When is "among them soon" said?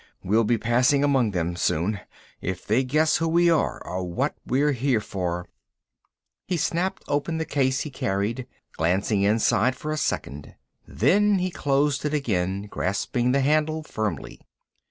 1.03-1.99